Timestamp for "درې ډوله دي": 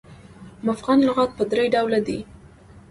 1.51-2.19